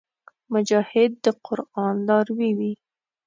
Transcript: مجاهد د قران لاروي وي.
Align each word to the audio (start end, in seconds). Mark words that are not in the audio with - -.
مجاهد 0.53 1.11
د 1.23 1.25
قران 1.45 1.95
لاروي 2.07 2.51
وي. 2.59 2.73